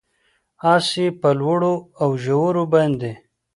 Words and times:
اس 0.73 0.85
یې 1.01 1.07
په 1.21 1.29
لوړو 1.39 1.73
اوژورو 2.03 2.63
باندې، 2.73 3.11